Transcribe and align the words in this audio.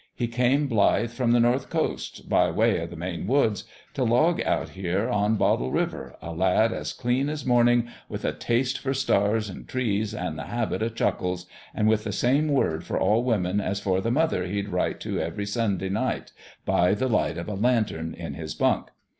He 0.15 0.27
come 0.27 0.65
blithe 0.65 1.11
from 1.11 1.31
the 1.31 1.39
north 1.39 1.69
coast, 1.69 2.27
by 2.27 2.49
way 2.49 2.81
o' 2.81 2.87
the 2.87 2.95
Maine 2.95 3.27
woods, 3.27 3.65
t' 3.93 4.01
log 4.01 4.41
out 4.41 4.69
here 4.69 5.07
on 5.07 5.35
Bottle 5.35 5.71
River, 5.71 6.15
a 6.23 6.31
lad 6.31 6.73
as 6.73 6.91
clean 6.91 7.29
as 7.29 7.45
morning, 7.45 7.87
with 8.09 8.25
a 8.25 8.33
taste 8.33 8.79
for 8.79 8.95
stars 8.95 9.47
an' 9.47 9.65
trees 9.65 10.15
an' 10.15 10.37
the 10.37 10.45
habit 10.45 10.81
o' 10.81 10.89
chuckles, 10.89 11.45
an' 11.75 11.85
with 11.85 12.03
the 12.03 12.11
same 12.11 12.47
word 12.47 12.83
for 12.83 12.99
all 12.99 13.23
women 13.23 13.61
as 13.61 13.79
for 13.79 14.01
the 14.01 14.09
mother 14.09 14.47
he'd 14.47 14.69
write 14.69 14.99
to 15.01 15.19
every 15.19 15.45
Sunday 15.45 15.89
GINGERBREAD 15.89 16.01
185 16.01 16.19
night, 16.19 16.65
by 16.65 16.95
the 16.95 17.07
light 17.07 17.37
of 17.37 17.47
a 17.47 17.53
lantern 17.53 18.15
in 18.15 18.33
his 18.33 18.55
bunk. 18.55 18.89